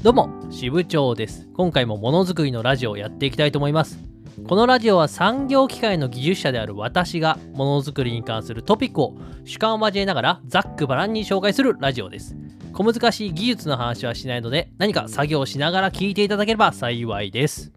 [0.00, 1.48] どうも、支部長です。
[1.54, 3.98] 今回もものづくりのラジオをやっていきたいと思います。
[4.46, 12.36] このラジオは産業機械の技術者である私がものづくりに関するトピックを主観を交えながらざっくばらんに紹介するラジオです。
[12.72, 17.72] 小難しい技術の話はしないので何か作業しながら聞いていただければ幸いです。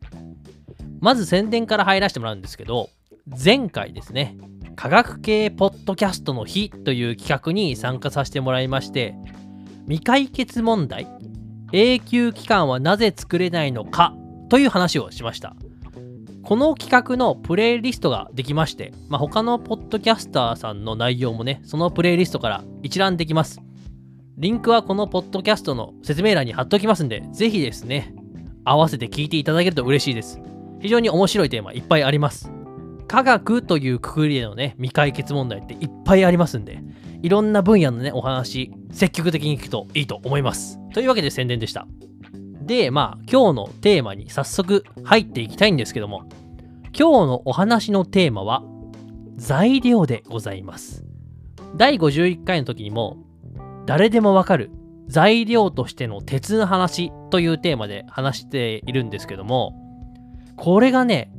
[1.00, 2.92] まず宣伝から入らせてもらうんですけど、
[3.44, 4.38] 前回ですね、
[4.76, 9.16] 科学系ポッドキャストの日という企画に参加させてもらいまして、
[9.86, 11.08] 未解決問題
[11.74, 14.14] 永久期間はなぜ作れないのか
[14.50, 15.56] という話をしました。
[16.44, 23.62] この企画のプレイリストができまして、まあ、他のポッドキャスターさんの内容もねそのプレイリストから一覧できます。
[24.38, 28.16] リンクはこのポッドキャストの説明欄に貼っておきますんでぜひですね
[28.66, 30.42] 合わせて聞いていただけると嬉しいです。
[30.82, 32.52] 非常に面白いテーマいっぱいあります。
[33.08, 36.82] 科学というくくりでのね未解決問題っていっぱいありますんで
[37.22, 40.80] いろんな分野のねお話積極的に聞くといいと思います。
[40.94, 41.88] というわけで宣伝でした。
[42.62, 46.30] でまあ今日のテーマに早速入っていきたいんですけども
[46.98, 48.64] 今日のお話のテーマは
[49.36, 51.04] 材料でございます。
[51.76, 53.18] 第51回の時にも
[53.86, 54.72] 誰でもわかる
[55.08, 59.74] 材料としての鉄の話というテーマで話しているんですけども
[60.56, 61.32] これがね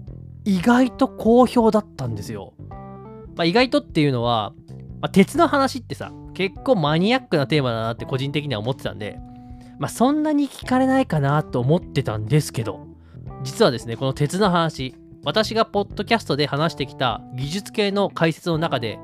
[0.44, 2.54] 意外と好評だったんですよ、
[3.36, 4.52] まあ、意外とっていうのは
[5.02, 9.18] まあ、鉄の話ってさ結構マニアックなテーマだなって個人的には思ってたんで、
[9.78, 12.86] まあ、そんなに聞かれないかなと思ってたんですけど
[13.42, 18.98] 実はですねこの鉄の話私がポッドキャストで話してきた技術系の解説の中で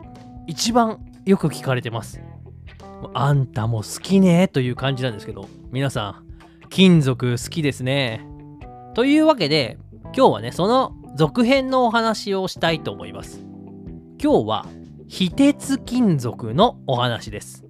[0.46, 2.20] 一番よく聞かれてます。
[3.14, 8.26] あんたも好きねという感じなんですけど皆さん金属好きですね。
[8.94, 13.44] というわけで今日はねその続編のお話をしたいと思います。
[14.20, 14.66] 今日は
[15.08, 17.64] 非鉄金属のお話です。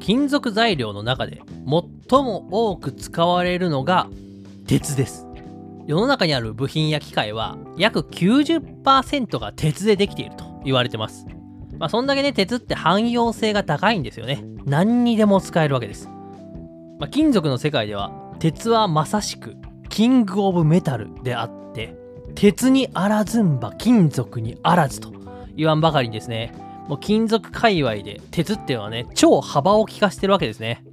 [0.00, 4.08] 金属材料の中で最も多く使われるのが
[4.66, 5.26] 鉄です。
[5.86, 11.26] 世の中にある部品や機械は約90%が鉄でできていると言われてます。
[11.78, 14.44] まあそんだけね鉄って汎用性が高いんですよね。
[14.66, 16.08] 何にでも使えるわけです、
[16.98, 18.10] まあ、金属の世界では
[18.40, 19.54] 鉄はまさしく
[19.88, 21.96] キングオブメタルであって
[22.34, 25.15] 鉄にあらずんば金属にあらずと
[25.56, 26.52] 言わんばかりにですね、
[26.88, 30.84] もう金属界隈で鉄っていうのはね、超幅を利かしてるわけですね。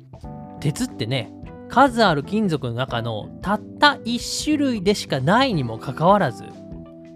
[0.60, 1.32] 鉄ってね、
[1.70, 6.46] 数ある金属の中のたった1種類でしかないにもかかわらず、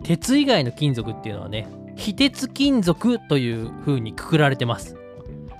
[0.03, 4.95] 鉄以外の金属っていうのはね、非鉄金属という風にくくられてます。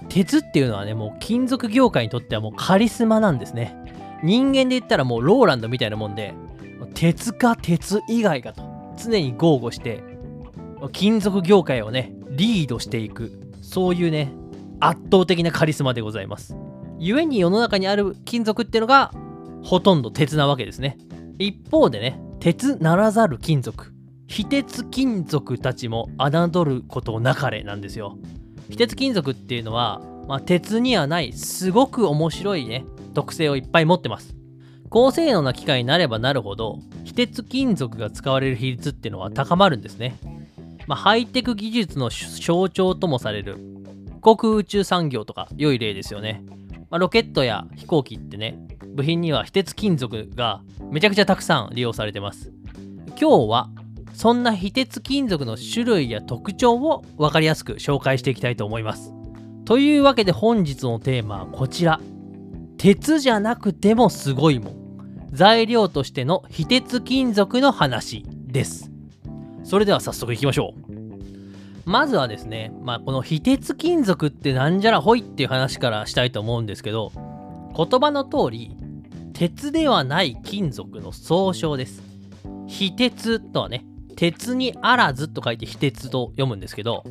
[0.09, 3.75] 鉄っていうのはね、もう金属業界にとってはもうカリスマなんですね。
[4.23, 6.33] 人間で言ったらもうローランドみたいなもんで、
[6.93, 8.63] 鉄か鉄以外かと
[8.97, 10.03] 常に豪語して
[10.91, 14.31] 金属業界をねリードしていくそういうね
[14.79, 16.55] 圧倒的なカリスマでございます。
[16.99, 19.11] 故に世の中にある金属っていうのが
[19.63, 20.97] ほとんど鉄なわけですね。
[21.39, 23.93] 一方でね鉄ならざる金属。
[24.27, 28.17] 非鉄金属たちも侮ることなかれなんですよ。
[28.69, 34.35] 非鉄金属っていうのは、まあ、鉄にはないすごく面白いね特性をいっぱい持ってます。
[34.89, 40.17] 高性能な機械になればなるほど非鉄金属が使われる比率っていうのは高まるんですね。
[40.87, 43.57] まあ、ハイテク技術の象徴ともされる
[44.21, 46.43] 航空宇宙産業とか良い例ですよね。
[46.89, 48.57] まあ、ロケットや飛行機ってね、
[48.95, 52.51] 部品には非鉄金属がめちゃくちゃたくさん利用されてます。
[53.19, 53.69] 今日は
[54.13, 59.13] そんな非鉄金属の種類や特徴を分かりやすく紹介していきたいと思います。
[59.65, 61.99] というわけで本日のテーマはこちら。
[62.77, 65.27] 鉄じゃなくてもすごいもん。
[65.31, 68.91] 材料としての非鉄金属の話です。
[69.67, 71.89] それでは早速いきましょう。
[71.89, 77.11] まずはですね、まあ、この非鉄金属ってなんじゃらほいっていう話からしたいと思うんですけど、
[77.75, 78.77] 言葉の通り、
[79.33, 82.01] 鉄ではない金属の総称です。
[82.65, 83.85] 非鉄とはね、
[84.15, 87.03] 鉄にあらずと書いて非鉄と読むんですけど、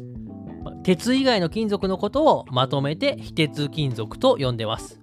[0.82, 4.98] 鉄以外の金属のことをまとめて非鉄金属と呼んでます。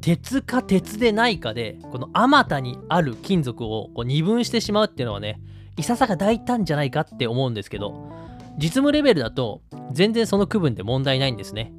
[0.00, 5.40] 鉄か鉄でないかで、このあまたにある金属をこう二分してしまうっていうのはね、
[5.76, 8.10] いささか大胆じゃないかって思うんですけど
[8.58, 9.62] 実務レベルだと
[9.92, 11.72] 全然その区分で問題ないんですね。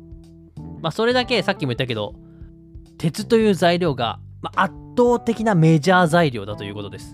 [0.82, 2.16] まあそれだけさっきも言ったけど
[2.98, 7.14] 鉄という材料が、ま、圧倒的なメジャー材料だということです。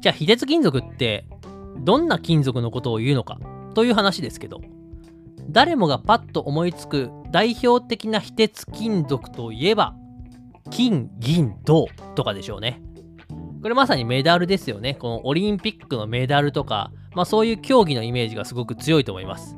[0.00, 1.26] じゃあ非鉄金属って
[1.78, 3.38] どんな金属のことを言うのか
[3.74, 4.60] という話ですけど
[5.48, 9.94] 誰もがパッと思いつく代表的な非鉄金属といえば
[10.70, 12.82] 金銀銅とかでしょうね。
[13.64, 14.92] これまさにメダルですよね。
[14.92, 19.56] このオリンピックのメダルとか、まあそういう競技のイメージがすごく強いと思います。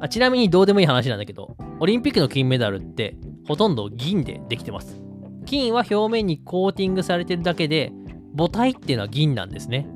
[0.00, 5.00] あちなみにどうでもいい話なんだけど、オリンピックの金メダルってほとんど銀でできてます。
[5.46, 7.92] 金は表面にコーティングされてるだけで
[8.36, 9.88] 母体っていうのは銀なんですね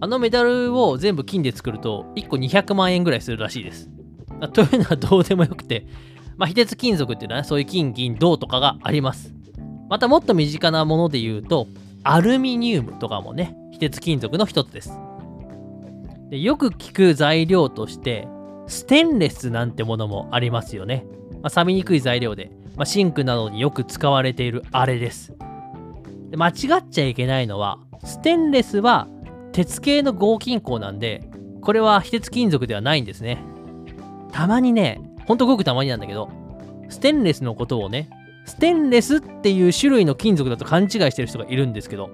[0.00, 3.88] あのメダルを全部金で作ると1個200万円ぐらいするらしいです
[4.52, 5.86] というのはどうでもよくて
[6.36, 9.34] まあ、非鉄金属っていうのは、ね、そういう金、銀、銅とかがあります。
[9.90, 11.66] またもっと身近なもので言うと、
[12.02, 14.98] アルミニウムとかもね、非鉄金属の一つです。
[16.30, 18.26] でよく聞く材料として、
[18.66, 21.04] ステンレスなんてものもありますよね。
[21.42, 25.34] まあ、錆びにくい材料で、まあ、シンクなどによく使われているあれです
[26.30, 26.36] で。
[26.36, 29.08] 間違っちゃいけないのは、ステンレスは
[29.52, 31.28] 鉄系の合金鉱なんで、
[31.60, 33.42] これは非鉄金属ではないんですね。
[34.32, 36.30] たまにね、ほんとごくたまになんだけど、
[36.88, 38.08] ステンレスのことをね、
[38.50, 42.10] ステンレスっていう種類の金属だと勘違いしてる人がいるんですけど、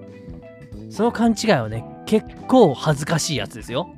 [0.89, 3.89] その勘違いはね、結構恥ずかしいやつですよ。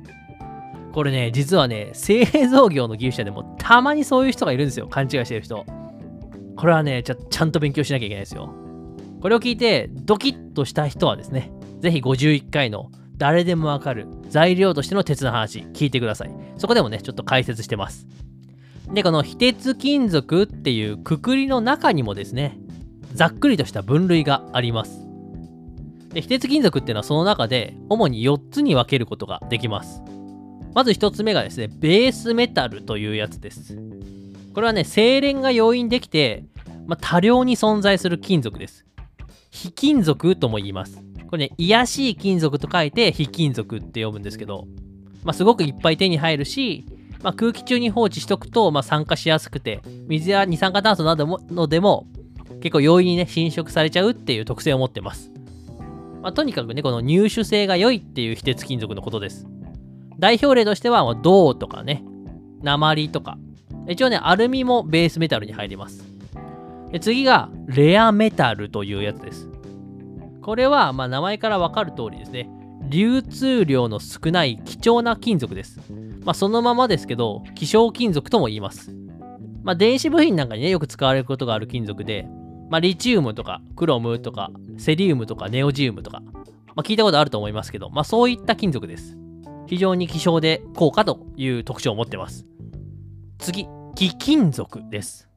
[0.92, 4.88] これね、実はね、製造業の技術者でもたまにそういう人がいるんですよ。
[4.88, 5.64] 勘違いしてる人。
[6.56, 8.52] これはね、ちゃちゃんと勉強しなきゃいけないですよ。
[9.20, 16.30] これを聞いて、ドキッとした人はですね、ぜひ51回の誰でもわかる材料としての鉄の話聞いてください。
[16.56, 18.06] そこでもね、ちょっと解説してます。
[18.94, 22.58] で、この非鉄金属っていうくくりの中にもですね、
[23.14, 25.06] ざっくりとした分類があります。
[26.08, 30.02] で、非鉄金属っていうのはその中で主に4つに分けることができます。
[30.74, 33.76] まず1つ目がですね、ベースメタルというやつです。
[34.54, 36.44] これはね、精錬が容易にできて、
[36.86, 38.84] まあ、多量に存在する金属です。
[39.50, 41.00] 非金属とも言います。
[41.28, 44.66] これね、癒しい金属と書いて非金属って呼ぶんですけど、
[45.22, 46.86] まあ、すごくいっぱい手に入るし、
[47.22, 52.06] まあ、空気中に放置しとくと、まあ、酸化しやすくて、水や二酸化炭素などものでも
[52.60, 55.30] 結構容易にね、侵食されちゃうっていう特性を持ってます。
[56.22, 59.46] まあ、とにかくね、この入手性が良いっていう非鉄金属のことです。
[60.18, 62.04] 代表例としては、銅とかね、
[62.62, 63.38] 鉛とか。
[63.88, 66.04] 一応ね、アルミもベースメタルに入ります。
[66.92, 69.48] で次が、レアメタルというやつです。
[70.42, 72.50] これは、ま、名前からわかる通りですね、
[72.90, 75.80] 流通量の少ない貴重な金属です。
[76.24, 78.92] まあ、そのままですけど、希少金属とも言います。
[79.62, 82.26] まあ、電子部品なんかにね、よく使われることがある金属で、
[82.68, 86.34] まあ、リチウムとか、クロムとか、セリウムとか、ネオジウムとか、ま
[86.78, 89.16] あ、聞いたことあると思いますけど、まあ、そういった金属です。
[89.66, 92.44] 非常に希少で高価という特徴を持ってます。
[93.38, 95.28] 次、貴金属です。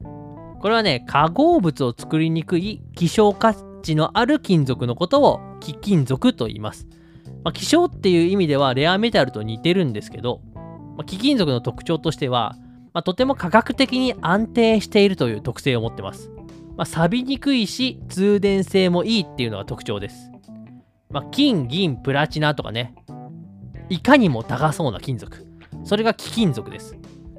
[0.60, 6.88] これはね、化合物を作りにくい希少価値のある金属のことを貴金属と言います。
[7.44, 12.56] まあ、希少っていう意味ではレアメタルと似てるんですけど、まあ、貴金属の特徴としては、
[12.94, 16.30] まあ、とても科学的に安定しているという特性を持ってます。
[16.76, 20.30] まあ、錆びにくいし、通電性もいいっていうのが特徴です。
[21.10, 22.94] まあ、金、銀、プラチナとかね、
[23.90, 25.46] いかにも高そうな金属。
[25.84, 26.96] それが貴金属です。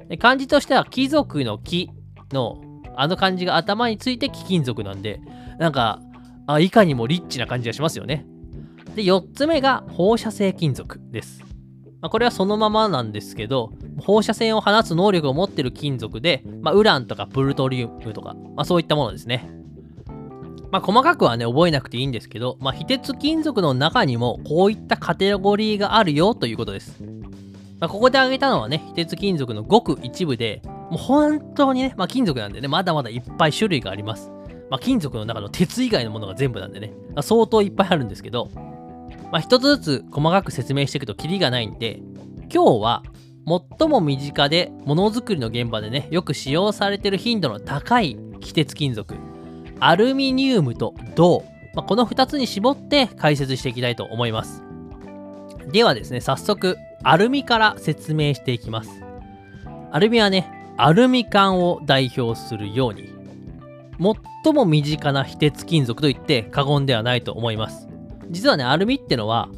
[0.08, 1.90] で漢字としては貴族の貴
[2.32, 2.62] の
[2.94, 5.20] あの漢字が頭について貴金属なんで、
[5.58, 6.00] なんか、
[6.46, 8.24] あいかにもリッチな感じがしますよね。
[8.96, 11.44] で、4つ目が放射性金属です。
[12.00, 19.50] まあ、これはそのままなんですけど、放射線を放つ能力を持ってる金属で、まあ、ウランとかプルトリウムとか、まあ、そういったものですね。
[20.70, 27.02] まあ、細かくはね、覚えなくていいんですけど、まあ、非鉄金属の中にもこういったカテゴリーがあるよということです。
[27.78, 34.30] まあ、ここで挙げたのはね、非鉄金属のごく一部で、もう本当にね、まあ、金属なんでね、まだまだいっぱい種類があります。
[34.70, 38.48] まあ、金属の中の鉄以外のものが全部なんでね、ま相当いっぱいあるんですけど、
[39.32, 42.00] あ、一つずつ細かく説明していくとキリがないんで、
[42.52, 43.02] 今日は
[43.78, 49.14] 最も身近でものづくりの現場でね、よく使用されてる頻度の高い非鉄金属、
[49.80, 54.62] アルミニウムと銅、まあ、この2つに絞って解説していきたいと思います。
[55.70, 58.90] ではですね、早速、アルミから説明していきます。
[59.92, 63.14] アルミはね、アルミ缶を代表するように、
[64.44, 67.88] 最も身近な非鉄金属と言って過言ではないと思います。
[68.30, 69.48] 実はね、アルミってのは、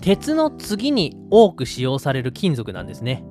[0.00, 3.24] 鉄の次に多く使用される金属なんですね。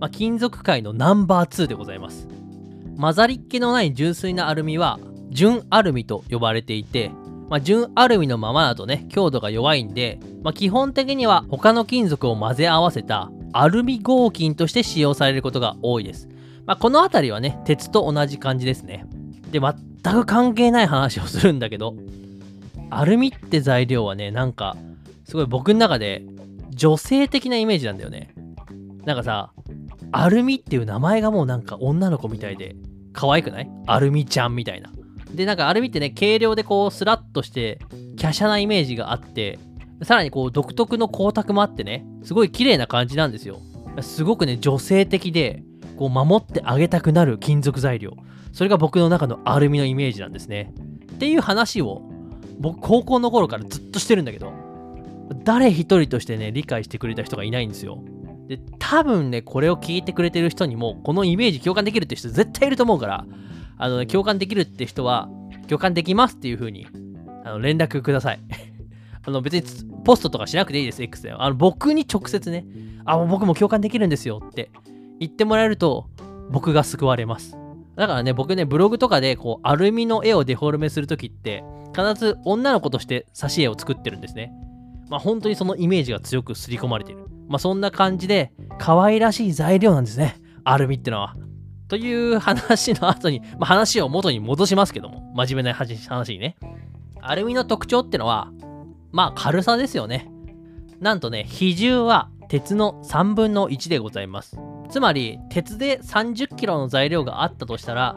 [0.00, 2.28] まあ、金属界のナンバー2でございます。
[2.98, 4.98] 混ざりっ気のない純粋なアルミは、
[5.30, 7.10] 純アルミと呼ばれていて、
[7.48, 16.28] まあ、純アルミのままだとね、強度が弱いんで、まあ、基本的には他の金属を混ぜ合わせたアルミ合金として使用されることが多いです。
[16.66, 19.06] まあ、この辺りはね、鉄と同じ感じですね。
[19.50, 21.94] で、全く関係ない話をするんだけど、
[22.98, 24.76] アルミって材料はね、なんか、
[25.24, 26.22] すごい僕の中で
[26.70, 28.34] 女性的なイメージなんだよね。
[29.04, 29.52] なんかさ、
[30.12, 32.76] アルミっていう名前がもうなんか女の子みたいで
[33.12, 33.70] 可愛くない？
[33.86, 34.90] アルミちゃんみたいな。
[35.34, 37.80] で、なんかアルミってね、軽量でこうスラッとして
[38.20, 39.58] 華奢なイメージがあって、
[40.02, 43.58] さらにこう独特の光沢もあってね、すごい綺麗な感じなんですよ。
[44.02, 45.62] すごくね、女性的で、
[45.96, 48.12] こう守ってあげたくなる金属材料。
[48.52, 50.72] それが僕の中のアルミのイメージなんですね。
[51.12, 52.02] っていう話を
[52.58, 54.52] 僕高校の頃からずっとしてるんだけど
[55.44, 58.02] 誰一人としてね理解してくれた人がいないんですよ。
[58.48, 63.26] で多分ねこれを聞いてくれてる人にもこのイメージ共感できるって人絶対いると思うから
[63.78, 65.28] あの、ね、共感できるって人は
[65.66, 66.86] 共感できますっていう風に
[67.44, 68.40] あの連絡ください。
[69.26, 69.62] あの別に
[70.04, 72.66] ポストとかしなくていいです X であの僕に直接ね
[73.06, 74.70] あ僕も共感できるんですよって
[75.18, 76.06] 言ってもらえると
[76.50, 77.56] 僕が救われます。
[77.96, 81.64] だからね僕ねブログとかでこうアルミの絵をデフォルメするときって
[81.94, 84.52] 必ず女の子として挿絵を作ってるんですね。
[85.08, 87.26] まあ本当にそのイメージが強く刷り込まれている。
[87.48, 90.36] まあそんな感じで可愛らしい材料なんですね。
[90.64, 91.36] アルミってのは。
[91.88, 95.32] という話の後に、まあ、話を元に戻しますけども。
[95.34, 96.56] 真面目な話にね。
[97.20, 98.50] アルミの特徴ってのは
[99.12, 100.30] まあ軽さですよね。
[101.00, 104.58] なんとね比重は鉄の3分の1でございます。
[104.90, 108.16] つまり鉄で 30kg の材料があったとしたら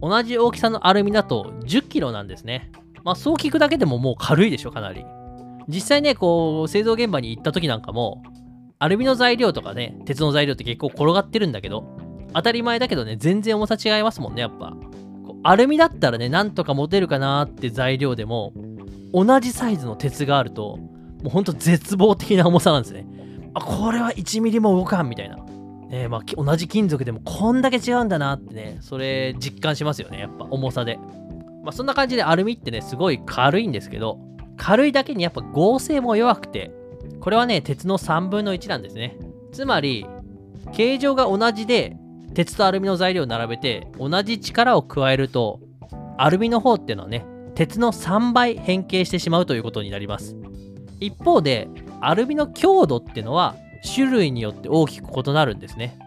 [0.00, 2.70] 同じ大きさのアルミだと 10kg なんですね。
[3.04, 5.04] まあそう聞くだけでももう軽いでしょかなり。
[5.68, 8.22] 実際ねこう製造現場に行った時なんかも
[8.78, 11.84] アルミの材料とかね鉄の材料って結構転がってるんだけど
[12.34, 14.74] 当たり前だけどね全然重さ違いますもんねやっぱ。
[15.46, 18.52] アルミだったらねなんとか持てるかなって材料でも
[19.12, 20.78] 同じサイズの鉄があると
[21.22, 23.06] もうほんと絶望的な重さなんですね。
[23.54, 25.36] あこれは1ミリも動かんみたいな。
[25.88, 30.98] ねまあ、同じ金属でもこんだけ違うんだなってね、それ実感しますよね、やっぱ重さで。
[31.64, 34.18] まあ、そんな感じでアルミってね、すごい軽いんですけど、
[34.56, 36.70] 軽いだけにやっぱ合成も弱くて、
[37.20, 39.16] これはね、鉄の3分の1なんですね。
[39.52, 40.06] つまり、
[40.72, 41.96] 形状が同じで、
[42.34, 45.60] 鉄とアルミの材料を並べて、同じ力を加えると、
[46.18, 50.36] アルミの方っていうのはね、鉄の3倍変形してしまうということになります。
[51.00, 51.68] 一方で、
[52.00, 53.56] アルミの強度っていうのは、
[53.94, 55.98] 種類によって大きく異なるんですね。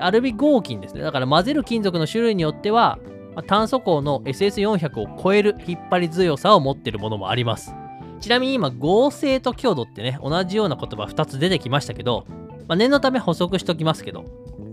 [0.00, 1.02] アルミ合金ですね。
[1.02, 2.98] だから混ぜる金属の種類によっては、
[3.46, 7.74] 炭素鋼の SS400 を超える引っ張り強さを持っているものもあります。
[8.20, 12.24] ちなみに今、合成と強度ってね、同じような言葉2つ出てきましたけど、
[12.68, 14.24] まあ、念のため補足しときますけど、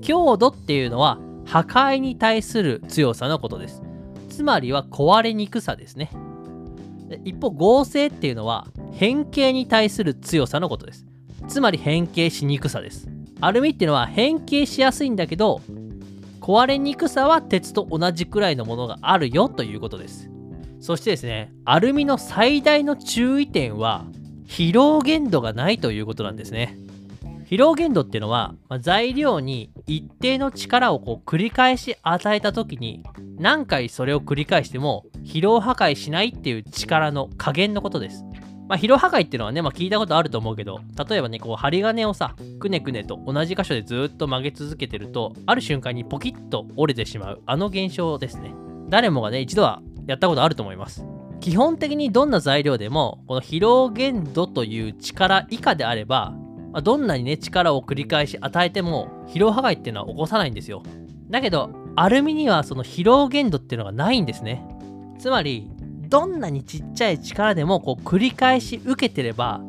[0.02, 3.82] 強度っていうのは破壊に対する強さのことです。
[4.30, 6.12] つまりは壊れにくさですね。
[7.26, 11.06] 一方、合成っていうのは変形に対する強さのことです。
[11.48, 13.10] つまり変形しにくさです。
[13.42, 15.62] アルミっていうのは変形しやすいんだけど、
[16.50, 20.32] 壊れにくさは鉄と同じくらいのものがあるよということです。
[20.80, 24.08] そしてですね、アルミの最大の注意点は、
[24.48, 26.76] 疲労限度がないということなんですね。
[27.46, 33.04] 疲労限度っていうのは、まあ、材料に一定の力をこう繰り返し与えた時に
[33.38, 38.24] 何回それを繰り返しても疲労破壊しないっていう力の加減のことです。
[38.70, 48.54] まあ、疲労破壊っていうのはね、まあ、聞いたことあると思うけど、例えばね、こう、針金をさ、くねくねと同じ箇所でずっと曲げ続けてると、ある瞬間にポキッと折れてしまう、あの現象ですね。
[48.88, 51.04] 誰もがね、一度はやったことあると思います。
[51.40, 56.36] 基本的にどんな材料でも、この疲労限度という力以下であれば、
[56.72, 60.84] まあ、どんなにね、力を繰り返し与えても、疲労破壊っていうのは起こさないんですよ。
[61.32, 64.64] だけど、アルミにはその疲労限度っていうのがないんですね。
[65.18, 65.72] つまり、
[66.10, 69.62] どんなにちっちゃい力でもこう繰り返し受けてれば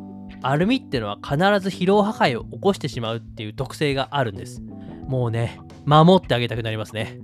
[0.43, 4.63] アルミっていうのは必ず疲労破壊を起こしてしまうっていう特性があるんです。
[5.07, 7.19] もうね守ってあげたくなりますね。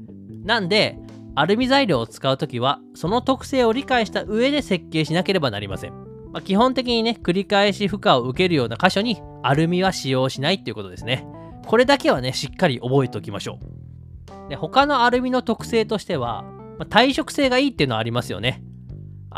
[0.44, 0.99] なんで
[1.35, 5.92] アルミ材料を使う時はその特性を理解した上で設計しなければなりません、
[6.32, 11.26] まあ、基本的にね繰り返し負荷を受けるような箇所にアルミは使用しないっていうことですね。
[11.66, 14.49] これだけはねしっかり覚えておきましょう。
[14.49, 16.42] で他のアルミの特性としては、
[16.78, 18.62] まあ、耐食性がいいっていうのはありますよね。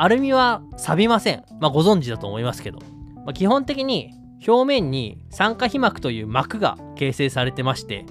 [0.00, 1.44] アルミは錆びません。
[1.60, 2.78] まあ、ご存知だと思いますけど。
[3.16, 4.12] まあ、基本的に
[4.46, 8.06] 表面に酸化皮膜という膜が形成されてまして、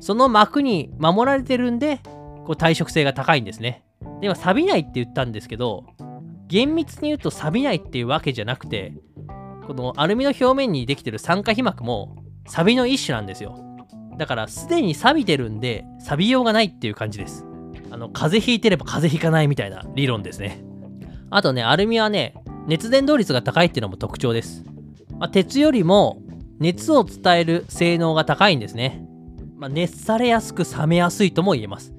[0.00, 2.00] その膜に守られてるんで、
[2.44, 3.84] こう耐食性が高いんですね。
[4.20, 5.84] では、錆びないって言ったんですけど、
[6.48, 8.92] 厳密に言うと錆びないっていうわけじゃなくて、
[9.68, 12.16] このアルミの表面にできてる酸化皮膜も
[12.48, 13.56] 錆の一種なんですよ。
[14.18, 17.46] だから、すでに錆びてるんで、錆びようがないっていう感じです。
[17.92, 20.64] あの、風邪ひいてれば風邪ひかないみたいな理論ですね。
[21.30, 22.34] あとね、アルミはね、
[22.66, 24.64] 熱伝導率が高いっていうのも特徴です。
[25.18, 26.22] まあ、鉄よりも
[26.58, 29.06] 熱を伝える性能が高いんですね。
[29.56, 31.94] まあ、熱されやすく冷めやすいとも言えます。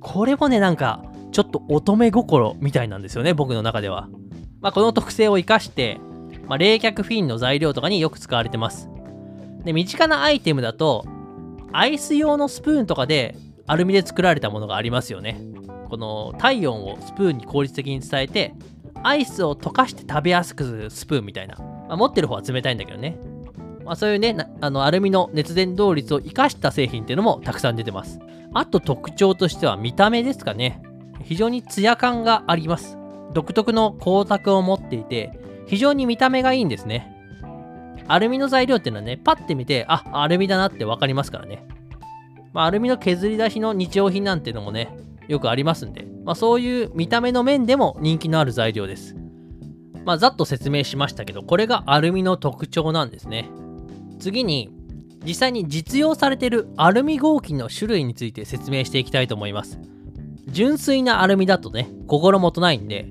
[0.00, 4.08] これもね、なんか、ちょっと乙女心みたいなんですよね、僕の中では。
[4.60, 6.00] まあ、この特性を生かして、
[6.46, 8.88] まあ、冷却フィンの材料とかによく使われてます。
[9.64, 11.04] で、身近なアイテムだと、
[11.72, 13.36] アイス用のスプーンとかで
[13.68, 15.40] アルミで作られたものがありますよね。
[15.88, 18.54] この体温をスプーンに効率的に伝えて
[19.02, 23.18] アイスを溶かして食べやすくするスプーンみたいな、まあ、持ってる方は冷たいんだけどね、
[23.84, 28.18] まあ、そういうねあのアルミの熱伝導率を生かした製品っていうのもたくさん出てます。
[28.54, 30.82] あと特徴としては見た目ですかね。
[31.22, 32.96] 非常にツヤ感があります。
[33.34, 37.14] 独特の光沢を持っていて非常に見た目がいいんですね。
[38.08, 41.62] アルミの材料っていうのはねパッて見てあアルミだなって分かりますからね、
[42.58, 44.90] まあ、アルミの削り出しの日用品なんていうのもね
[45.28, 49.14] よくありますんで、まあ、そういう見た目の面でも人気のある材料です。
[50.04, 53.48] まあざっと説明しましたけどこれがアルミの特徴なんですね。
[54.18, 54.72] 次に
[55.24, 59.78] 実際に実用されているアルミ合金の種類について説明していきたいと思います。
[60.48, 63.08] 純粋なアルミだとね心もとないんで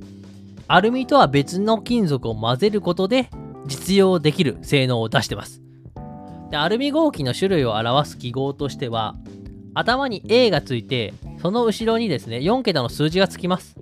[0.68, 3.30] アルミとは別の金属を混ぜることで
[3.66, 5.62] 実用できる性能を出してます。
[6.51, 9.16] でアルミ合金の種類を表す記号としては
[9.77, 13.75] 頭に A がついてその後ろにですね4桁の数字がつきます。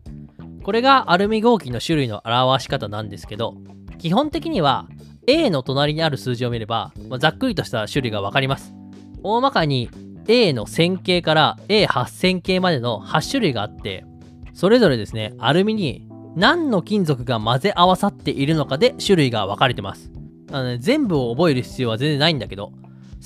[0.63, 3.55] これがアルミ合金の種類の表し方なんですけど
[3.99, 4.87] 基本的には
[5.27, 8.73] A の隣にある数字を見れば、まあ、ざっくりとした種類が分かります。
[9.23, 9.89] 大まかに
[10.27, 14.05] A の1000系から A8000 系までの8種類があって
[14.53, 20.11] それぞれですねアルミに何の金属が混ぜ合わさっているのかで種類が分かれてます。
[20.51, 22.71] あの、ね、全部を覚える必要は全然ないんだけど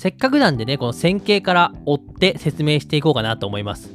[0.00, 3.90] せっかくなんでねこの1000系から追って説明していこうかなと思います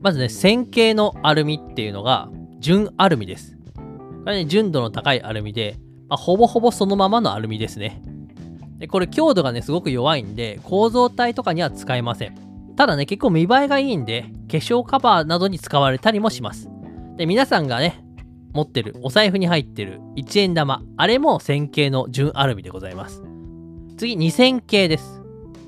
[0.00, 5.78] まずね1000系のアルミっていうのが純アルミですこれね純度の高いアルミで
[6.12, 8.02] まあ、ほぼほぼそのままのアルミですね。
[8.76, 12.74] でこれ強度がね、すごく弱いんで、構造体とかには使えません。
[12.76, 16.68] ただね、結構見栄えがいいんで、化粧カバーなどに使われたりもします。
[17.16, 18.04] で、皆さんがね、
[18.52, 23.22] 持ってる、お財布に入ってる1円玉、あれも1000系の純アルミでございます。
[23.96, 25.21] 次、2000系です。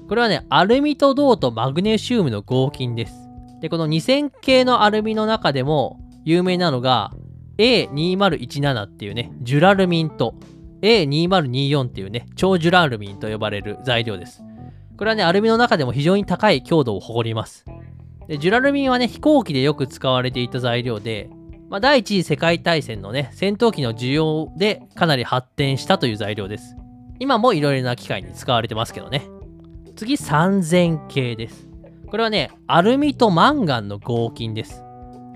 [0.08, 3.14] これはね、アルミと銅とマグネシウムの合金です。
[3.60, 7.12] で、この2000系のアルミの中でも有名なのが、
[7.58, 10.34] A2017 っていうね、ジュラルミンと
[10.82, 14.42] A2024 っていうね、超ジュラルミンと呼ばれる材料です。
[14.98, 17.64] これはね、アルミの中でも非常に高い強度を誇ります。
[18.28, 21.30] でジュラルミンはね、飛行機でよく使われていた材料で、
[21.68, 26.76] まあ、第一次世界大戦のね、戦闘機の需要でかなり発展したという材料です。
[27.18, 29.26] 今もいろいろな機械に使われてますけどね。
[29.96, 31.68] 次、3000系です。
[32.06, 34.82] これはね、アルミとマンガンの合金です。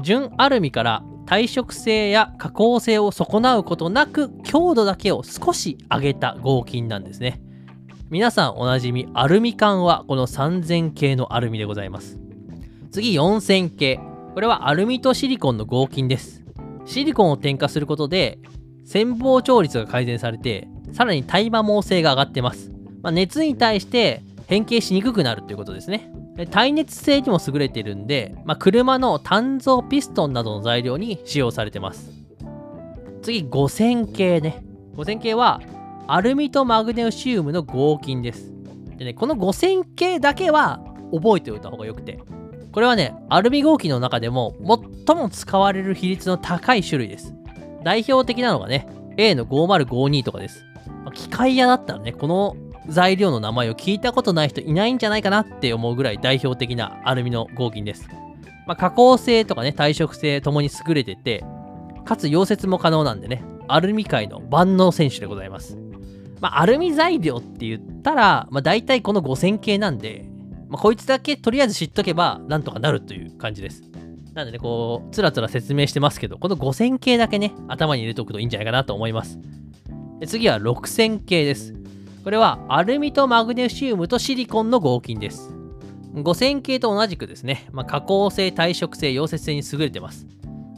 [0.03, 7.43] 純アルミから耐食性や加工性を損なうことなく強度だけを少し上げた合金なんですね。
[8.11, 12.19] 皆さんおなじみアルミ缶はこの3000系のアルミでございます。
[12.91, 14.01] 次4000系
[14.35, 16.45] これはアルミとシリコンの合金です。
[16.87, 18.39] シリコンを添加することで
[18.87, 22.71] 潜望調率が改善されてさらに耐摩耗性が上がってます、
[23.03, 26.11] まあ、熱に対して変形しにくくなるということですね
[26.51, 32.13] 耐熱性にも優れているんで、まあ、車の単造ピストンなどの材料に使用されてます。
[33.23, 34.65] 次、5000系ね。
[34.97, 35.61] 5000系は
[36.07, 38.53] アルミとマグネシウムの合金です。
[38.97, 40.81] でね、この5000系だけは
[41.13, 42.21] 覚えておいた方がよくて。
[42.71, 44.55] これはね、アルミ合金の中でも
[45.07, 47.35] 最も使われる比率の高い種類です。
[47.83, 50.65] 代表的なのがね、A の5052とかです。
[51.15, 52.57] 機械屋だったらね、この
[52.89, 58.09] 材料の名前を聞いたことない人いないんじゃないかなって思うぐらい代表的なアルミの合金です。
[58.67, 61.45] まあ、加工性とかね、耐食性ともに優れてて、
[62.05, 65.77] かつ溶接も可能なんでね、アルミ界の万能選手でございます。
[66.41, 70.25] まあ、アルミ材料って言ったら、まあ、大体この5000系なんで、
[70.69, 73.83] まあ、こいつだけとりあえず知っとけばなんとかなるという感じです。
[74.35, 79.39] なんでね、こう、つらつら説明してますけど、この5000系だけね、頭に入れておくといいんじゃないかなと思います。
[80.27, 81.75] 次は6000系です。
[82.25, 85.55] これはアルミとマグネシウムとシリコンの合金です。
[86.15, 90.27] 5000系と同じくですね、まあ、加工性、耐食性、溶接性に優れてます。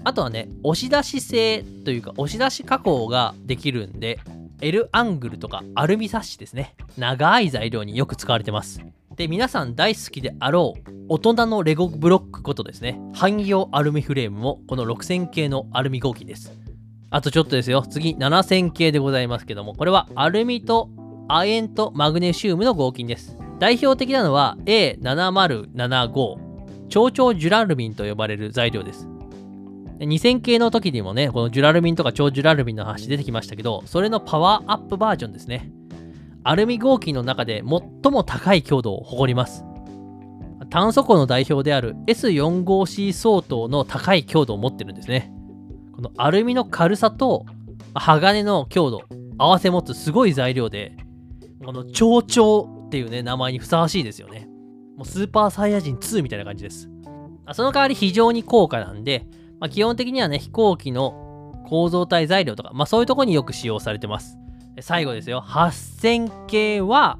[0.05, 4.18] あとはね、押し出し性というか、押し出し加工ができるんで、
[4.61, 6.74] L アングルとかアルミサッシですね。
[6.98, 8.81] 長い材料によく使われてます。
[9.16, 13.00] で、皆さん大好きであろう、大人のレゴブロックことですね。
[13.14, 16.53] 汎用アルミフレームもこの6000系のアルミ合金です。
[17.11, 17.85] あとちょっとですよ。
[17.88, 20.88] 次、7000系でございますけども、これはアルミと
[21.33, 23.37] 亜鉛とマグネシウムの合金です。
[23.59, 29.07] 代表的なのは A7075 超超ジュラルミンと呼ばれる材料です。
[30.01, 35.71] 2000系の時にもね、このジュラルミンとか超ジュラルミンの話出てきましたけど、それのパワーアップバージョンですね。
[36.43, 39.64] アルミ合金の中で最も高い強度を誇ります。
[40.71, 45.33] 炭素鋼の代表である S45C 相当の高い強度を持ってるんですね。
[45.95, 47.45] このアルミの軽さと
[47.95, 49.03] 鋼の強度、
[49.37, 50.97] 合わせ持つすごい材料で、
[51.64, 54.49] この蝶々っていうね、名前にふさわしいですよね。
[54.96, 56.90] もうスーパーサイヤ人2みたいな感じです。
[57.53, 59.27] その代わり非常に高価なんで、
[59.59, 64.38] まあ、基本的にはね、飛行機の構造体材料とか、まあそういうとこによく使用されてます。
[64.81, 67.18] 最後ですよ、8000系は、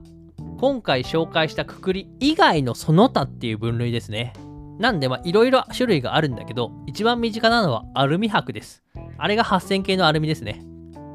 [0.59, 4.33] 今回紹介したくくり以外のその他っていう分類ですね。
[4.79, 8.83] なんで、まあいろいろ種類があるんだけど、一番身近なのはアルミ箔です。
[9.18, 10.64] あれが8000系のアルミですね。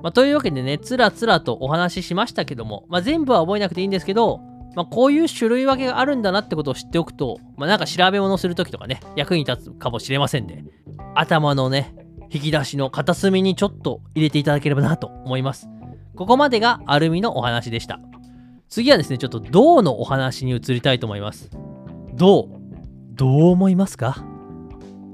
[0.05, 4.37] まあ、というわけでね、つらつらとお話ししましたけども、まあ、全部は覚えなくていいんですけど、
[4.75, 10.65] まあ、こういう種類分けがあるんだなってことを知っておくと、まあ、なんか調べ物するときとかね、役に立つかもしれませんで、ね、
[11.15, 11.95] 頭のね、
[12.29, 15.67] 引き出しの片隅にちょっと入れていただければなと思います。
[16.15, 17.99] ここまでがアルミのお話でした。
[18.69, 21.49] 次はですね、ちょっと銅のお話に移りたいと思います。
[22.13, 22.47] 銅、
[23.13, 24.23] どう思いますか？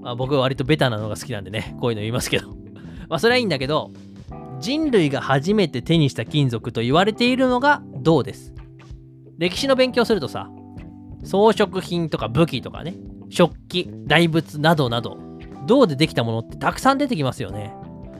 [0.01, 2.49] まあ、僕は割とベタなのが好きなんでね、こういうの言いますけど。
[3.07, 3.91] まあそれはいいんだけど、
[4.61, 8.53] 人類が初めて手にした金属と言われているのが銅です。
[9.39, 10.49] 歴史の勉強するとさ、
[11.23, 12.95] 装飾品とか武器とかね、
[13.29, 15.17] 食器、大仏などなど、
[15.65, 17.73] 銅でできたものってたくさん出てきますよね。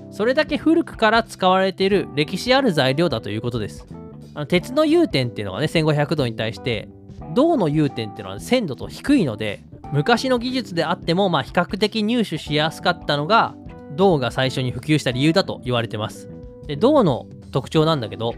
[0.09, 3.85] それだけ古くから使われている歴史ある材料だということです。
[4.33, 6.89] あの鉄の融点っていうのがね、1500度に対して、
[7.35, 9.61] 銅の融点っていうのは1000度と低いので、
[9.93, 13.55] 昔の技術であっても、まあ、比較的入手しやすかったのが
[13.95, 16.29] 銅が最初に普及した理由だと言われてます。
[16.67, 18.33] で銅の特徴なんだけど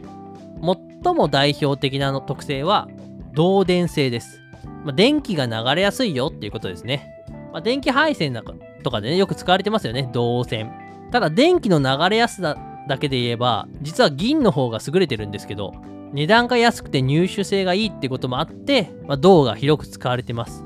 [1.04, 2.88] 最も代表的なの特性は
[3.36, 4.39] 導電性です、
[4.86, 10.72] まあ、電気が流れやすいよっていうことですね、まあ、電気配線なんかとかでねよく使われてますよね導線。
[11.12, 15.74] ただ電気の流れやすさだけで言えば実は銀の方が優れてるんですけど
[16.13, 20.63] 値段が安くて入手性がいいってこともあって、まあ、銅が広く使われてます。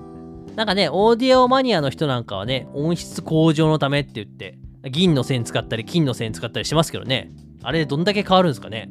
[0.57, 4.57] なんかね、オーディオマニアの人なんかはね、音質向上のためって言って、
[4.89, 7.31] 銀の線使ったり金の線使ったりしますけどね、
[7.63, 8.89] あれでどんだけ変わるんですかね。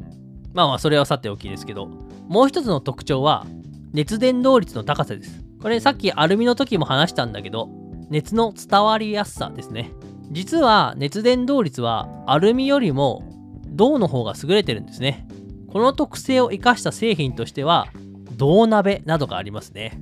[0.52, 3.46] まあまあ、それはさておきですけど、もう一つの特徴は、
[3.92, 5.44] 熱伝導率の高さです。
[5.60, 7.68] これさっきアルミの時も話したんだけど、
[8.10, 9.90] 熱の伝わりやすさですね。
[10.30, 13.22] 実は熱伝導率はアルミよりも
[13.68, 15.26] 銅の方が優れてるんですね。
[15.68, 17.88] この特性を生かした製品としては、
[18.36, 20.00] 銅鍋などがありますね。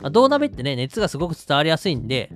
[0.00, 2.30] まあ、銅鍋ってね、熱がすごく伝わりやすいんで、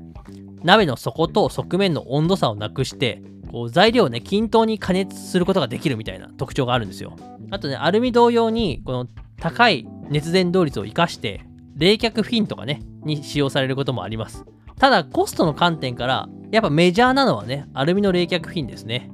[0.62, 7.16] 鍋の底と側面の温度差をなくして、こう材料をね、均等に加熱することができるみたいな特徴があるんですよ。
[7.51, 9.07] あとね、アルミ同様に、この
[9.38, 11.44] 高い熱伝導率を活かして、
[11.77, 14.44] 冷却フィンとかね、に使用されることもあります。
[14.79, 19.11] ただ、コストの観点から、やっぱメジャーなのはね、アルミの冷却フィンですね。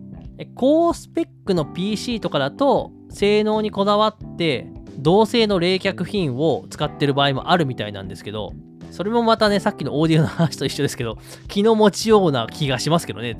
[0.54, 8.52] 高スペックの PC とかだと、性能にこだわって、同性の冷却品を使ってる場合もあるみたいなんですけど、
[8.90, 13.38] それもまたね、さっきのオーディオの話と一緒ですけど、気の持ちような気がしますけどね。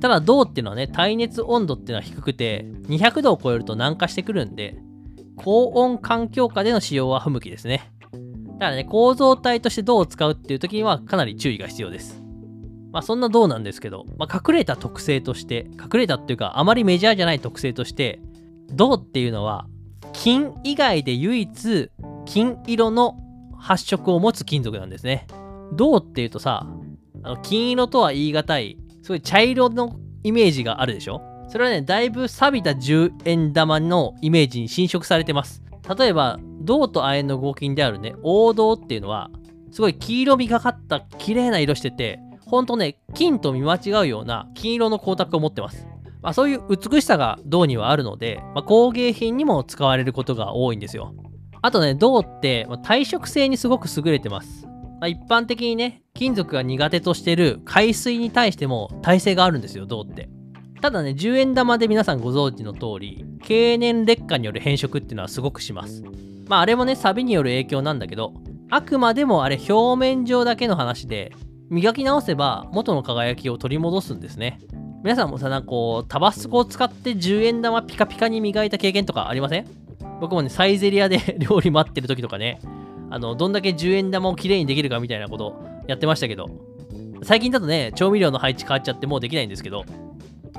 [0.00, 4.78] ただ、銅っていうのはね、耐熱温度っていうのは低くて、200度を超えると軟化してくるんで、
[5.36, 7.90] 高温環境下での使用は不向きですね。
[8.58, 12.22] ただね、構造体として銅を使うっていう時にはかなり注意が必要です。
[12.92, 18.20] まあそんな銅なんですけど、まあ、隠れた特性として、隠れたっていうかあまりメジャーじゃない特性として、
[18.72, 19.66] 銅っていうのは
[20.12, 21.90] 金以外で唯一
[22.26, 23.16] 金色の
[23.58, 25.26] 発色を持つ金属なんですね。
[25.72, 26.66] 銅っていうとさ、
[27.22, 31.22] あの金色とは言い難い、すごい茶色のイメージがあるでしょ？
[31.48, 35.62] それはね、だいぶ錆びた10円玉のイメージに侵食されてます。
[35.98, 39.30] 例えば、銅と亜鉛の合金であるね、黄銅っていうのは、
[39.72, 45.86] すごい黄色みがかった綺麗な色してて、ほんとね、金と見間違うような金色の光沢を持ってます。
[46.22, 51.14] まあ、そういう美しさが銅にはあるので、まあ、工芸品にも使われることが多いんですよ。
[51.62, 54.66] あとね、銅って耐食性にすごく優れてます。
[55.00, 60.28] まあ、一般的にね、金属が苦手としてる海水に対しても耐性があるんですよ、銅って。
[60.80, 66.02] ただね、10円玉で皆さんご存知の通り、経年劣化による変色っていうのはすごくします。
[66.48, 68.34] まああれもね、錆による影響なんだけど、
[68.70, 71.32] あくまでもあれ表面上だけの話で、
[71.68, 74.58] 磨き直せば元の輝きを取り戻すんですね。
[75.02, 79.66] 皆さんもさ、なんかこう、タバスコを使って10円玉ピカピカに磨いた経験とかありません？
[80.20, 82.60] 僕もね、サイゼリアで 料理待ってる時とかね、
[83.08, 85.54] あの、どんだけ10円玉をきれいにできるかみたいなこと
[85.86, 86.50] やってましたけど、
[87.22, 89.84] 最近だとね、調味料の配置変わっちゃってもうできないんですけど、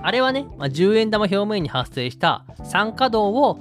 [0.02, 3.60] あれはね、まあ、10円玉表面に発生した酸化銅を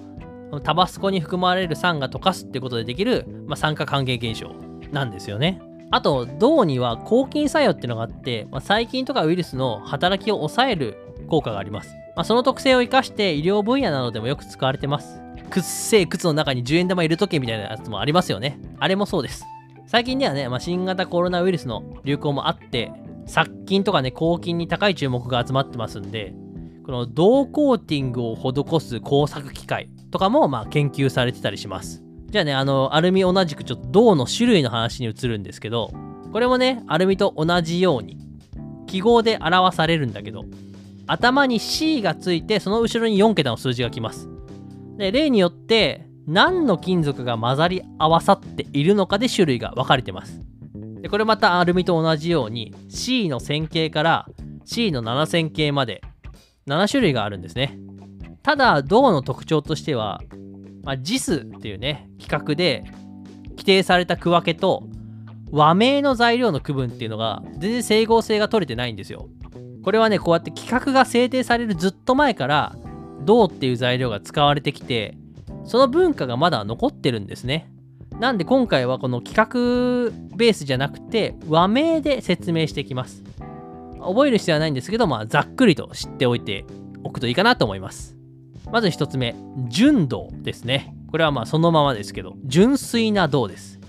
[0.64, 4.50] タバスコに含まれる酸が溶かすってことでできる、まあ、酸化還元現象
[4.90, 5.60] なんですよね。
[5.90, 10.96] あと、銅には抗菌作用っていうのがあって、まあ、細菌とかウイルスの働きを抑える
[11.28, 11.94] 効果があります。
[12.14, 15.20] まあ、その特性を生かして医療分野などでもよく使われてます。
[15.50, 18.60] くっせえ靴の中に10円玉入れとけみたいなやつもありますよね。
[18.78, 19.44] あれもそうです。
[19.86, 22.92] 最近ではね、まあ、新型コロナウイルスの流行もあって、
[23.26, 26.32] 殺菌とかね、抗菌に高い注目が集まってますんで、
[26.86, 32.02] この銅コーティングを施す工作機械とかもまあ研究されてたりします。
[32.30, 35.92] じゃあね、あの、アルミ同じくちょっと銅の種類の話に移るんですけど、
[36.32, 38.18] これもね、アルミと同じように、
[38.86, 40.44] 記号で表されるんだけど、
[41.08, 44.28] 頭に C がついて、その後ろに4桁の数字が来ます。
[44.96, 50.40] で、例によって、何の金属が混ざり合わさっているのかで種類が分かれてます。
[51.02, 54.28] で、これまたアルミと同じように、C の線形から
[54.64, 56.02] C の7000形まで、
[56.68, 57.76] 7種類があるんですね。
[58.44, 60.20] ただ、銅の特徴としては、
[60.82, 62.84] まあ、JIS っていうね、規格で
[63.50, 64.84] 規定された区分けと
[65.50, 69.28] 和名の材料の区分っていうのが全然整合性が取れてないんですよ。
[69.82, 72.76] これはね、こうやって規格が制定されるずっと前から
[73.24, 75.16] 銅っていう材料が使われてきて、
[75.64, 77.70] その文化がまだ残ってるんですね。
[78.18, 83.24] なんで今回はこの規格ベースじゃなくて和名で説明していきます。
[84.00, 86.64] 覚える必要はないんですけど、まあ、ざっくりと知っておいて
[87.02, 88.19] おくといいかなと思います。
[88.72, 89.34] まず1つ目、
[89.68, 90.94] 純銅ですね。
[91.10, 93.80] これはまあそのままですけど、純粋な銅です。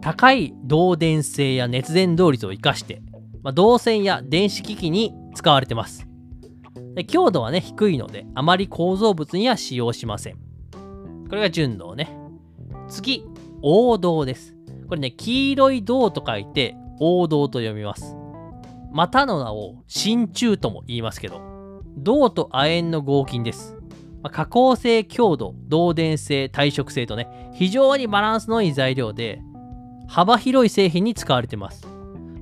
[0.00, 3.02] 高い導電性や熱伝導率を生かして、
[3.42, 6.06] まあ、導線や電子機器に使われてます。
[6.94, 10.34] で強度はね、低いので、あまり構造物には使用しません。
[11.28, 12.16] これが純銅ね。
[12.88, 13.24] 次、
[13.62, 14.56] 王道です。
[14.88, 18.16] これね、黄色い銅と書いて、王道と読みます。
[18.92, 21.40] またの名を真鍮とも言いますけど、
[21.96, 23.75] 銅と亜鉛の合金です。
[24.26, 29.40] まあ、加工性、強度、導電性、耐食性とね、非常にバランスのいい材料で、
[30.08, 31.86] 幅広い製品に使われてます。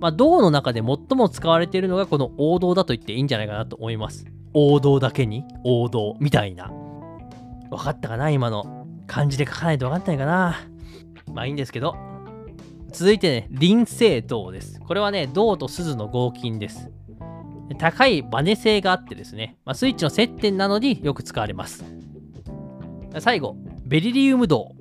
[0.01, 4.25] まあ、銅の中で最も使われているのがこの王道だと言っていいんじゃないかなと思います。
[4.55, 5.45] 王道だけに？
[5.63, 6.73] 王道みたいな。
[7.69, 8.31] 分かったかな？
[8.31, 8.87] 今の。
[9.07, 10.57] 漢字で書かないと分かんないかな？
[11.35, 11.97] まあいいんですけど。
[12.93, 14.81] 続いてね、臨星銅です。
[14.81, 16.91] これはね、銅と鈴の合金です。
[17.79, 21.85] 高いバネ性があってですね、まあ、スイッチの接点なのによく使われます。
[23.21, 24.73] 最後、ベリリウム銅。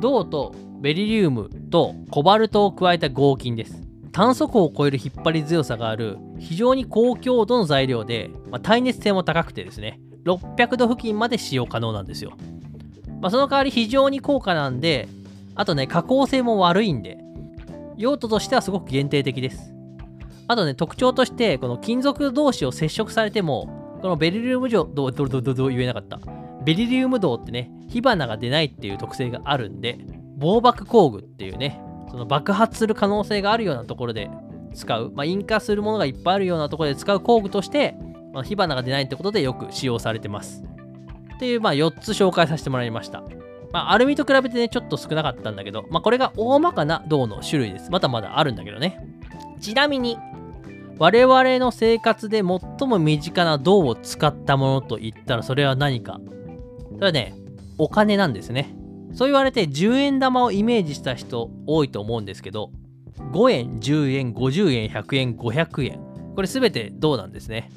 [0.00, 3.82] 銅とベリリウムとコバルトを加えた合金です。
[4.10, 12.32] 炭素鋼を超える引っ張り強さがある非常に高強度の材料で、まあ、耐熱性も高くてですね、600度付近まで使用可能なんですよ。
[13.20, 15.08] まあ、その代わり非常に高価なんで、
[15.54, 17.18] あとね、加工性も悪いんで、
[17.96, 19.71] 用途としてはすごく限定的です。
[20.48, 26.18] あとね、特徴として、この金属同士を接触されても、このベリリウム銅、どう、どう、どう、どう言えなかった。
[26.64, 29.98] ベリリウム銅ってね、火花が出ないっていう特性があるんで、
[30.36, 34.30] 防爆工具っていうね、その爆発する可能性があるようなところで
[34.74, 37.94] 使う、まあ、引火するものがいっぱいあるようなところで使う工具として、
[38.32, 40.64] まあ、火花が出ないってことでよく使用されてます。
[41.36, 43.22] っていう、まあ、4つ紹介させてもらいました。
[43.72, 47.90] まあ、アルミと比べてね、ちょっと少なかったんだけど、まあ、これが大まかな銅の種類です。
[47.90, 49.06] まだまだあるんだけどね。
[49.60, 50.18] ちなみに、
[50.98, 56.20] 我々の生活で最も身近な銅を使ったものといったらそれは何か？
[56.94, 57.34] それはね、
[57.78, 58.74] お金なんですね。
[59.14, 62.70] そう言われて10円玉をイメージした人多いと思うんですけど、
[63.32, 66.00] 5円、10円、50円、100円、500円。
[66.34, 67.70] これすべて銅なんですね。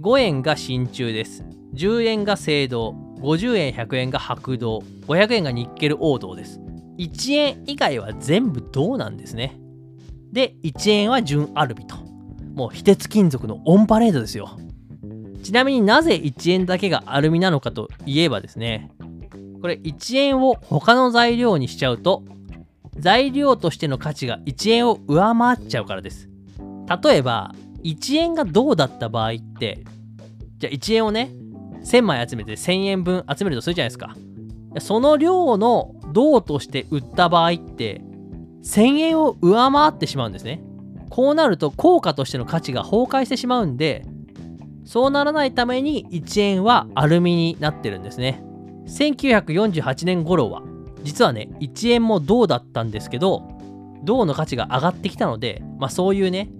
[0.00, 1.44] 5円が真鍮です。
[1.74, 6.60] 10円が青銅、50円、100円が白銅、500円がニッケル黄銅です。
[6.98, 9.58] 1円以外は全部銅なんですね。
[10.32, 11.96] で、1円は純アルビと。
[12.56, 14.58] もう非鉄金属のオンパレードですよ。
[15.42, 18.90] ちなみになぜ1円だけがアルミなのかといえばですね、
[19.60, 22.24] これ1円を他の材料にしちゃうと、
[22.98, 26.30] 材料としての価値が1円を上回っちゃうからです。
[27.04, 29.84] 例えば、1円が銅だった場合って、
[30.56, 31.30] じゃあ1円をね、
[31.84, 34.16] 1000枚集めて1000円分集めるとするじゃないですか。
[34.80, 38.00] その量の銅として売った場合って、
[38.64, 40.62] 1000円を上回ってしまうんですね。
[41.10, 44.04] こうなると効果としての価値が崩壊してしまうんで
[44.84, 48.42] そうならないために1円はアルミになってるんですね。
[48.86, 50.62] 1948年頃は
[51.02, 53.42] 実はね1円も銅だったんですけど
[54.04, 56.50] 銅の価値が上がってきたので、まあ、そういうね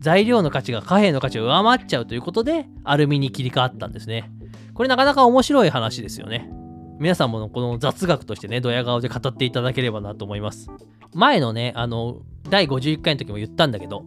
[0.00, 4.30] 材料の価値が貨幣の価値を上回っちゃうということでアルミに切り替わったんですね。
[4.74, 6.50] これなかなか面白い話ですよね。
[6.98, 10.68] 皆さんもこの雑学としてねドヤ顔で語っていただければなと思います。
[11.14, 12.18] 前のねあの
[12.50, 14.04] 第51回の時も言ったんだけど、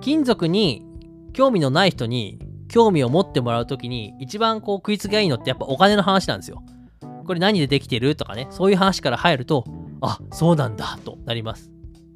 [0.00, 0.84] 金属に
[1.32, 2.38] 興味のない人に
[2.68, 6.62] 興味を持ってもらう時に一番こう食いつきがいいのってやっぱお金の話なんですよ。
[7.26, 9.64] これ何でできてるとかね、そういう話から入ると、
[10.00, 11.70] あ、そうなんだとなります。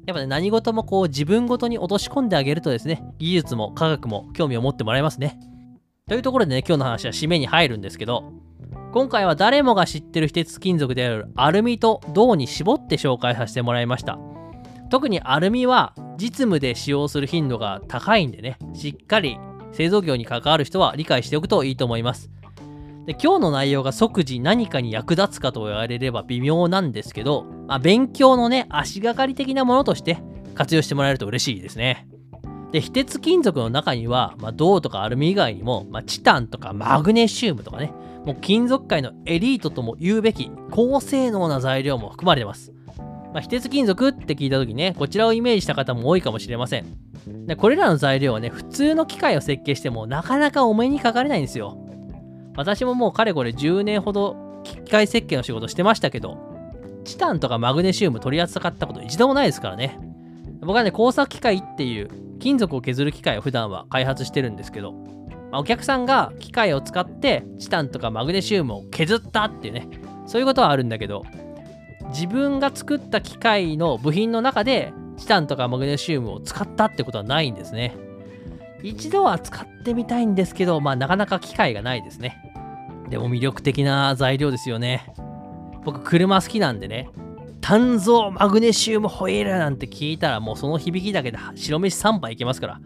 [0.05, 5.39] やっぱね、何事もこう自分ごとに落とし込んであげるとですね、技術も科学も興味を持ってもらえますね。
[6.07, 8.31] というところでね、今日の話は締めに入るんですけど、
[8.93, 14.19] 今回は誰もが知ってる非鉄金属であるアルミと銅に絞って紹介させてもらいました。
[14.89, 19.37] 特にアルミは実務で使用する頻度が高いんでね、しっかり
[19.71, 22.29] 製造業に関わる人は理解しておくといいと思います。
[23.05, 30.17] で今日の内容が即時何かに役立つかと言われれば微妙なんですけど、まあ、勉強のね、足がかり的なものとして
[30.55, 32.07] 活用してもらえると嬉しいですね。
[32.71, 37.93] で、非鉄金属の中には、まあ、銅とかアルミ以外にも、まあ、チタンとかマグネシウムとかね、
[38.25, 42.73] もう金属界のエリートとも言うべき高性能な材料も含まれてます。
[43.35, 46.85] まあ、非鉄金属って聞いた時ね、こちらをイメージした方も多いかもしれません。
[47.47, 51.77] でこれらの材料はね、普通の機械を設計してもなかなかお目にかかれないんですよ。
[52.55, 56.37] 私ももうかれこれ10年ほど機械設計の仕事してましたけど、
[57.03, 59.99] チタンとかマグネシウム取り扱ったこと一度もないですからね。
[60.61, 64.93] 僕はね、工作機械っていう金属を削る機械を普段は開発してるんですけど、
[65.51, 69.89] まあ、お客さんが機械を使ってチタンとかマグネシウムを削ったっていうね、
[70.25, 71.25] そういうことはあるんだけど、
[72.15, 77.97] 自分が作った機械の部品の中でチタンとかマグネシウムを使ったってことはないんですね。
[78.83, 82.53] 一度は使ってみたいんですけど、まあなかなか機会がないですね。
[83.09, 85.13] でも魅力的な材料ですよね。
[85.83, 87.09] 僕、車好きなんでね、
[87.59, 92.79] 炭造マグネシウムホイールなんて聞いたらもうその響きだけで白飯3杯いけますから。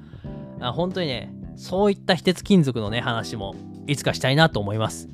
[0.62, 3.54] あ本当にね、そういった非鉄金属のね、話も
[3.86, 5.08] いつかしたいなと思います。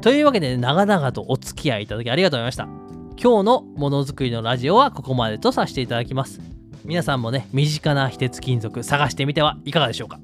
[0.00, 2.79] というわけで、ね、長々とお付き合いいただきありがとうございました。
[3.22, 6.40] 今日のものづくりのラジオはここまでとさせていただきます。
[6.86, 10.18] 皆さんもね、身近な非鉄金属探してみてはいかがでしょうか。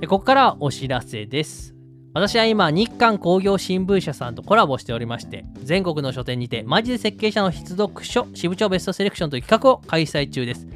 [0.00, 1.76] でここからはお知らせです。
[2.12, 10.66] 私は今、日韓工業新聞社さんとコラボしておりまして、全国の書店にて、マジで設計者の必読書、支部長ベストセレクションという企画を開催中です。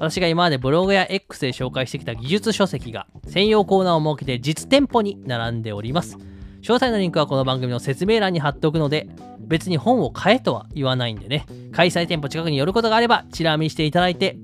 [0.00, 6.18] 私が今までブログや X で紹介してきた技術書籍が専用コーナーを設けて実店舗に並んでおります。
[6.60, 9.06] 詳細のリンクはこの番組の説明欄に貼っておくので、
[9.46, 14.36] 別に本を買えとは言わないんでね、開催店舗近くに寄ることがあれば、チラ見していただいて、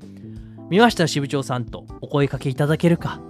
[0.68, 3.20] 見ました支部長さんとお声かけいただけるか、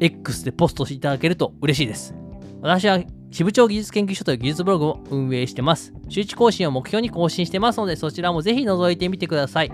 [0.00, 2.14] X でポストしていただけると嬉しいです。
[2.60, 3.00] 私は
[3.30, 5.92] 支部長技術研究所という技術ブログを運営してます。
[6.08, 9.72] 周知更新を目標に更新してますので、そちらもぜひ覗いてみてください。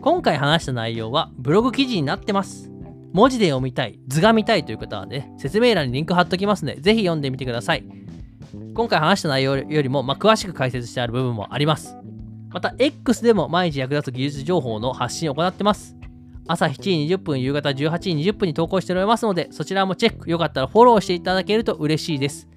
[0.00, 2.70] 今回話した内容はブログ記事になってます。
[3.12, 7.84] 文字で読みたい、図が見たいという方はね、説明欄にリンク貼っときますので、ぜひ読んでみてください。
[8.74, 11.96] 今回話した内容よりも、まあ、詳しく解説してある部分もあります。
[12.50, 15.96] また、X でも毎日役立つ技術情報の発信を行ってます。
[16.46, 22.48] 朝7時20分、夕方18時20分に投稿しておりますので、そちらもチェック、よかったらフォローしていただけると嬉しいです。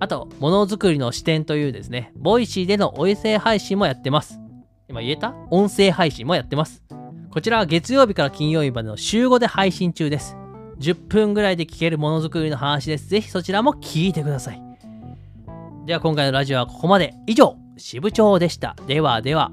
[0.00, 4.40] あと、ものづくりの視点というですね、ボイシーでの音声配信もやってます。
[4.88, 5.34] 今言えた？
[5.50, 6.82] 音声配信もやってます。
[7.30, 10.36] こちらは月曜日から金曜日までの週5で配信中です。
[10.78, 13.08] 10分ぐらいで聞けるものづくりの話です。
[13.08, 14.65] ぜひそちらも聞いてください。
[15.86, 17.14] では今回のラジオはここまで。
[17.28, 18.74] 以上、支部長でした。
[18.88, 19.52] ではでは。